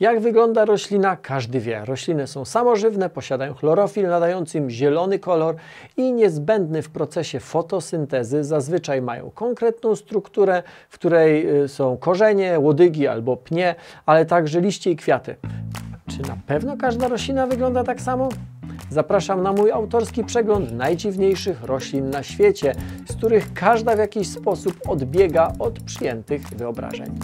Jak 0.00 0.20
wygląda 0.20 0.64
roślina, 0.64 1.16
każdy 1.16 1.60
wie. 1.60 1.84
Rośliny 1.84 2.26
są 2.26 2.44
samożywne, 2.44 3.10
posiadają 3.10 3.54
chlorofil 3.54 4.08
nadający 4.08 4.58
im 4.58 4.70
zielony 4.70 5.18
kolor 5.18 5.54
i 5.96 6.12
niezbędny 6.12 6.82
w 6.82 6.90
procesie 6.90 7.40
fotosyntezy. 7.40 8.44
Zazwyczaj 8.44 9.02
mają 9.02 9.30
konkretną 9.30 9.96
strukturę, 9.96 10.62
w 10.88 10.94
której 10.94 11.62
y, 11.62 11.68
są 11.68 11.96
korzenie, 11.96 12.58
łodygi 12.60 13.06
albo 13.06 13.36
pnie, 13.36 13.74
ale 14.06 14.26
także 14.26 14.60
liście 14.60 14.90
i 14.90 14.96
kwiaty. 14.96 15.36
Czy 16.08 16.22
na 16.22 16.36
pewno 16.46 16.76
każda 16.76 17.08
roślina 17.08 17.46
wygląda 17.46 17.84
tak 17.84 18.00
samo? 18.00 18.28
Zapraszam 18.90 19.42
na 19.42 19.52
mój 19.52 19.70
autorski 19.72 20.24
przegląd 20.24 20.72
najdziwniejszych 20.72 21.62
roślin 21.64 22.10
na 22.10 22.22
świecie, 22.22 22.74
z 23.08 23.16
których 23.16 23.52
każda 23.52 23.96
w 23.96 23.98
jakiś 23.98 24.28
sposób 24.28 24.74
odbiega 24.88 25.52
od 25.58 25.80
przyjętych 25.80 26.48
wyobrażeń. 26.48 27.18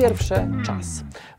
Pierwsze, 0.00 0.48
czas. 0.64 0.86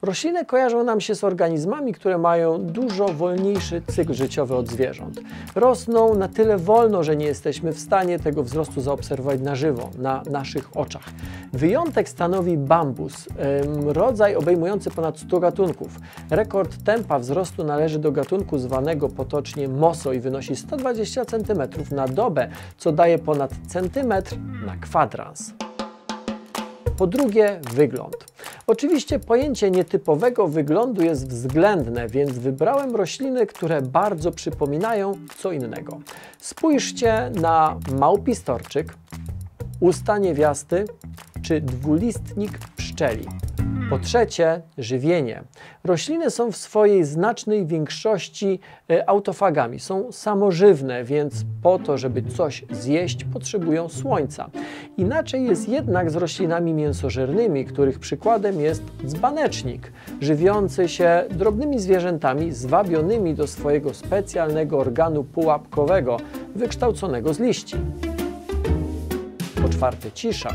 Rośliny 0.01 0.45
kojarzą 0.45 0.83
nam 0.83 1.01
się 1.01 1.15
z 1.15 1.23
organizmami, 1.23 1.93
które 1.93 2.17
mają 2.17 2.57
dużo 2.57 3.07
wolniejszy 3.07 3.81
cykl 3.87 4.13
życiowy 4.13 4.55
od 4.55 4.67
zwierząt. 4.67 5.21
Rosną 5.55 6.15
na 6.15 6.27
tyle 6.27 6.57
wolno, 6.57 7.03
że 7.03 7.15
nie 7.15 7.25
jesteśmy 7.25 7.73
w 7.73 7.79
stanie 7.79 8.19
tego 8.19 8.43
wzrostu 8.43 8.81
zaobserwować 8.81 9.41
na 9.41 9.55
żywo, 9.55 9.89
na 9.97 10.23
naszych 10.29 10.77
oczach. 10.77 11.03
Wyjątek 11.53 12.09
stanowi 12.09 12.57
bambus, 12.57 13.27
rodzaj 13.85 14.35
obejmujący 14.35 14.91
ponad 14.91 15.19
100 15.19 15.39
gatunków. 15.39 15.99
Rekord 16.29 16.83
tempa 16.83 17.19
wzrostu 17.19 17.63
należy 17.63 17.99
do 17.99 18.11
gatunku 18.11 18.57
zwanego 18.57 19.09
potocznie 19.09 19.67
moso 19.67 20.13
i 20.13 20.19
wynosi 20.19 20.55
120 20.55 21.25
cm 21.25 21.61
na 21.95 22.07
dobę, 22.07 22.49
co 22.77 22.91
daje 22.91 23.19
ponad 23.19 23.51
centymetr 23.67 24.37
na 24.65 24.75
kwadrans. 24.77 25.53
Po 26.97 27.07
drugie, 27.07 27.59
wygląd. 27.73 28.30
Oczywiście 28.71 29.19
pojęcie 29.19 29.71
nietypowego 29.71 30.47
wyglądu 30.47 31.03
jest 31.03 31.27
względne, 31.27 32.07
więc 32.07 32.31
wybrałem 32.31 32.95
rośliny, 32.95 33.45
które 33.45 33.81
bardzo 33.81 34.31
przypominają 34.31 35.13
co 35.37 35.51
innego. 35.51 35.99
Spójrzcie 36.39 37.31
na 37.41 37.79
małpistorczyk, 37.99 38.93
usta 39.79 40.17
niewiasty 40.17 40.85
czy 41.41 41.61
dwulistnik 41.61 42.51
pszczeli. 42.77 43.27
Po 43.91 43.99
trzecie, 43.99 44.61
żywienie. 44.77 45.43
Rośliny 45.83 46.29
są 46.29 46.51
w 46.51 46.57
swojej 46.57 47.03
znacznej 47.03 47.65
większości 47.65 48.59
e, 48.89 49.09
autofagami, 49.09 49.79
są 49.79 50.11
samożywne, 50.11 51.03
więc 51.03 51.45
po 51.63 51.79
to, 51.79 51.97
żeby 51.97 52.21
coś 52.21 52.65
zjeść, 52.69 53.23
potrzebują 53.23 53.89
słońca. 53.89 54.49
Inaczej 54.97 55.45
jest 55.45 55.69
jednak 55.69 56.11
z 56.11 56.15
roślinami 56.15 56.73
mięsożernymi, 56.73 57.65
których 57.65 57.99
przykładem 57.99 58.59
jest 58.59 58.83
dzbanecznik, 59.05 59.91
żywiący 60.21 60.89
się 60.89 61.23
drobnymi 61.29 61.79
zwierzętami 61.79 62.51
zwabionymi 62.51 63.33
do 63.33 63.47
swojego 63.47 63.93
specjalnego 63.93 64.79
organu 64.79 65.23
pułapkowego, 65.23 66.17
wykształconego 66.55 67.33
z 67.33 67.39
liści. 67.39 67.75
Po 69.61 69.69
czwarte, 69.69 70.11
cisza. 70.11 70.53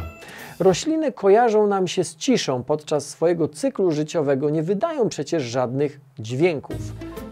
Rośliny 0.61 1.13
kojarzą 1.13 1.67
nam 1.67 1.89
się 1.89 2.05
z 2.05 2.17
ciszą 2.17 2.63
podczas 2.63 3.09
swojego 3.09 3.49
cyklu 3.49 3.91
życiowego, 3.91 4.51
nie 4.51 4.63
wydają 4.63 5.09
przecież 5.09 5.43
żadnych 5.43 6.01
dźwięków. 6.19 6.77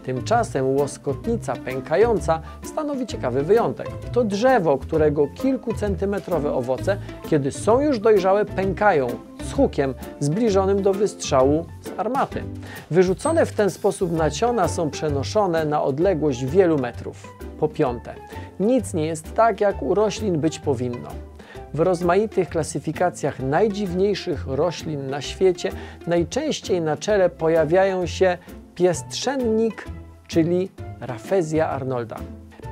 Tymczasem 0.03 0.75
łoskotnica 0.75 1.55
pękająca 1.55 2.41
stanowi 2.63 3.05
ciekawy 3.05 3.43
wyjątek. 3.43 3.87
To 4.11 4.23
drzewo, 4.23 4.77
którego 4.77 5.27
kilkucentymetrowe 5.27 6.53
owoce, 6.53 6.97
kiedy 7.29 7.51
są 7.51 7.81
już 7.81 7.99
dojrzałe, 7.99 8.45
pękają 8.45 9.07
z 9.43 9.53
hukiem 9.53 9.93
zbliżonym 10.19 10.81
do 10.81 10.93
wystrzału 10.93 11.65
z 11.81 11.99
armaty. 11.99 12.43
Wyrzucone 12.91 13.45
w 13.45 13.51
ten 13.51 13.69
sposób 13.69 14.11
nasiona 14.11 14.67
są 14.67 14.89
przenoszone 14.89 15.65
na 15.65 15.83
odległość 15.83 16.45
wielu 16.45 16.77
metrów. 16.77 17.27
Po 17.59 17.67
piąte, 17.67 18.15
nic 18.59 18.93
nie 18.93 19.05
jest 19.05 19.33
tak, 19.33 19.61
jak 19.61 19.81
u 19.81 19.93
roślin 19.93 20.39
być 20.39 20.59
powinno. 20.59 21.34
W 21.75 21.79
rozmaitych 21.79 22.49
klasyfikacjach 22.49 23.39
najdziwniejszych 23.39 24.47
roślin 24.47 25.09
na 25.09 25.21
świecie 25.21 25.71
najczęściej 26.07 26.81
na 26.81 26.97
czele 26.97 27.29
pojawiają 27.29 28.05
się 28.05 28.37
piestrzennik, 28.75 29.85
czyli 30.27 30.69
Rafflesia 31.01 31.69
arnolda. 31.69 32.15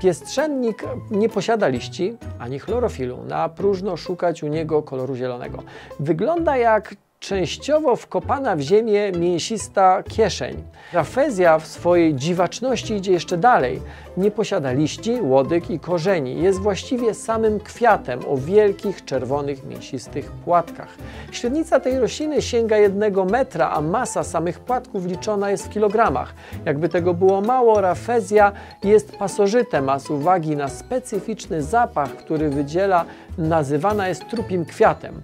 Piestrzennik 0.02 0.84
nie 1.12 1.30
posiada 1.30 1.68
liści 1.68 2.18
ani 2.40 2.60
chlorofilu, 2.60 3.24
na 3.24 3.50
próżno 3.50 3.98
szukać 3.98 4.44
u 4.44 4.48
niego 4.48 4.84
koloru 4.84 5.16
zielonego. 5.16 5.64
Wygląda 6.00 6.58
jak 6.58 6.96
częściowo 7.24 7.96
wkopana 7.96 8.56
w 8.56 8.60
ziemię 8.60 9.12
mięsista 9.12 10.04
kieszeń. 10.04 10.64
Rafezja 10.94 11.60
w 11.60 11.68
swojej 11.68 12.16
dziwaczności 12.16 12.94
idzie 12.94 13.12
jeszcze 13.12 13.38
dalej. 13.38 13.82
Nie 14.18 14.32
posiada 14.32 14.72
liści, 14.72 15.22
łodyg 15.22 15.70
i 15.70 15.80
korzeni. 15.80 16.42
Jest 16.42 16.60
właściwie 16.60 17.14
samym 17.14 17.60
kwiatem 17.60 18.20
o 18.28 18.38
wielkich, 18.38 19.06
czerwonych, 19.06 19.66
mięsistych 19.66 20.32
płatkach. 20.32 20.88
Średnica 21.32 21.80
tej 21.80 22.00
rośliny 22.00 22.42
sięga 22.42 22.78
jednego 22.78 23.26
metra, 23.26 23.70
a 23.70 23.82
masa 23.82 24.24
samych 24.24 24.60
płatków 24.60 25.06
liczona 25.06 25.52
jest 25.52 25.66
w 25.66 25.70
kilogramach. 25.70 26.34
Jakby 26.66 26.90
tego 26.90 27.14
było 27.14 27.42
mało, 27.42 27.82
rafezja 27.82 28.52
jest 28.84 29.18
pasożytem, 29.18 29.90
a 29.90 30.00
z 30.00 30.10
uwagi 30.10 30.56
na 30.56 30.68
specyficzny 30.68 31.62
zapach, 31.62 32.16
który 32.16 32.50
wydziela, 32.50 33.06
nazywana 33.38 34.08
jest 34.08 34.28
trupim 34.28 34.66
kwiatem. 34.66 35.22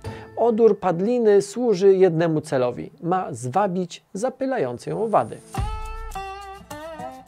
Odór 0.49 0.79
padliny 0.79 1.41
służy 1.41 1.95
jednemu 1.95 2.41
celowi. 2.41 2.91
Ma 3.01 3.27
zwabić 3.31 4.03
zapylające 4.13 4.89
ją 4.89 5.03
owady. 5.03 5.37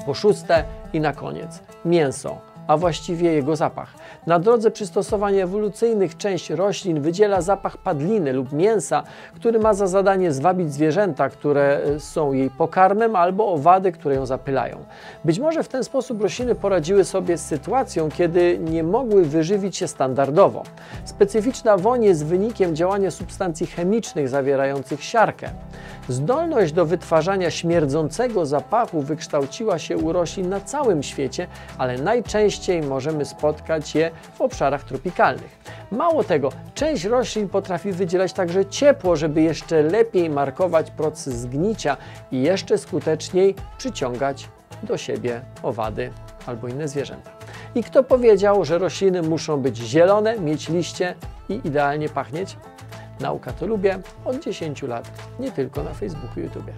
Po 0.06 0.14
szóste 0.14 0.64
i 0.94 1.00
na 1.00 1.14
koniec 1.14 1.60
mięso, 1.86 2.38
a 2.68 2.78
właściwie 2.78 3.32
jego 3.32 3.56
zapach. 3.56 3.94
Na 4.28 4.40
drodze 4.40 4.72
przystosowań 4.72 5.38
ewolucyjnych 5.38 6.18
część 6.18 6.50
roślin 6.50 7.02
wydziela 7.02 7.42
zapach 7.42 7.78
padliny 7.78 8.34
lub 8.34 8.54
mięsa, 8.54 9.04
który 9.36 9.60
ma 9.60 9.74
za 9.74 9.88
zadanie 9.88 10.32
zwabić 10.32 10.74
zwierzęta, 10.74 11.30
które 11.30 11.82
e, 11.84 12.00
są 12.00 12.34
jej 12.34 12.50
pokarmem, 12.50 13.16
albo 13.16 13.54
owady, 13.54 13.92
które 13.92 14.16
ją 14.16 14.26
zapylają. 14.26 14.78
Być 15.26 15.40
może 15.40 15.64
w 15.64 15.68
ten 15.68 15.84
sposób 15.84 16.22
rośliny 16.22 16.56
poradziły 16.56 17.04
sobie 17.04 17.38
z 17.38 17.46
sytuacją, 17.46 18.10
kiedy 18.10 18.60
nie 18.60 18.84
mogły 18.84 19.26
wyżywić 19.26 19.78
się 19.78 19.88
standardowo. 19.88 20.64
Specyficzna 21.06 21.78
woń 21.78 22.04
jest 22.04 22.26
wynikiem 22.26 22.76
działania 22.76 23.12
substancji 23.12 23.68
chemicznych 23.68 24.30
zawierających 24.30 25.04
siarkę. 25.04 25.50
Zdolność 26.10 26.74
do 26.74 26.86
wytwarzania 26.86 27.52
śmierdzącego 27.52 28.46
zapachu 28.46 29.02
wykształciła 29.02 29.80
się 29.80 29.98
u 29.98 30.14
roślin 30.14 30.50
na 30.50 30.60
całym 30.60 31.04
świecie, 31.04 31.48
ale 31.78 31.98
najczęściej 31.98 32.51
możemy 32.82 33.26
spotkać 33.26 33.96
je 33.96 34.12
w 34.34 34.42
obszarach 34.42 34.84
tropikalnych. 34.84 35.60
Mało 35.92 36.24
tego, 36.24 36.50
część 36.74 37.04
roślin 37.04 37.50
potrafi 37.50 37.92
wydzielać 37.92 38.34
także 38.34 38.66
ciepło, 38.66 39.16
żeby 39.16 39.42
jeszcze 39.42 39.82
lepiej 39.84 40.30
markować 40.30 40.92
proces 40.92 41.34
zgnicia 41.34 41.98
i 42.32 42.42
jeszcze 42.42 42.78
skuteczniej 42.78 43.56
przyciągać 43.78 44.50
do 44.84 44.98
siebie 44.98 45.42
owady 45.64 46.12
albo 46.46 46.68
inne 46.68 46.88
zwierzęta. 46.88 47.32
I 47.76 47.84
kto 47.84 48.04
powiedział, 48.04 48.66
że 48.66 48.78
rośliny 48.78 49.22
muszą 49.22 49.62
być 49.62 49.78
zielone, 49.78 50.40
mieć 50.40 50.70
liście 50.70 51.16
i 51.50 51.62
idealnie 51.64 52.10
pachnieć? 52.10 52.58
Nauka 53.20 53.54
to 53.54 53.66
lubię 53.66 54.00
od 54.26 54.44
10 54.44 54.82
lat, 54.82 55.12
nie 55.40 55.52
tylko 55.52 55.84
na 55.84 55.94
Facebooku 55.94 56.40
i 56.40 56.44
YouTube. 56.44 56.72